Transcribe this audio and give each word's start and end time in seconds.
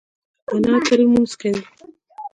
انا 0.53 0.75
تل 0.87 0.97
لمونځ 1.01 1.31
کوي 1.41 1.61